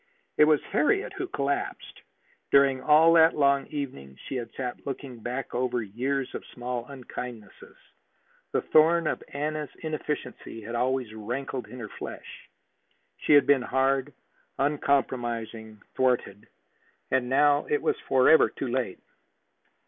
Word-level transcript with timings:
It 0.35 0.45
was 0.45 0.59
Harriet 0.71 1.13
who 1.13 1.27
collapsed. 1.27 2.01
During 2.49 2.81
all 2.81 3.13
that 3.13 3.37
long 3.37 3.67
evening 3.67 4.17
she 4.25 4.35
had 4.35 4.51
sat 4.55 4.83
looking 4.87 5.19
back 5.19 5.53
over 5.53 5.83
years 5.83 6.33
of 6.33 6.43
small 6.55 6.87
unkindnesses. 6.87 7.77
The 8.51 8.61
thorn 8.73 9.05
of 9.05 9.21
Anna's 9.31 9.69
inefficiency 9.83 10.59
had 10.63 10.73
always 10.73 11.13
rankled 11.13 11.67
in 11.67 11.77
her 11.79 11.87
flesh. 11.99 12.49
She 13.17 13.33
had 13.33 13.45
been 13.45 13.61
hard, 13.61 14.11
uncompromising, 14.57 15.79
thwarted. 15.93 16.47
And 17.11 17.29
now 17.29 17.67
it 17.69 17.83
was 17.83 17.95
forever 18.07 18.49
too 18.49 18.69
late. 18.69 18.97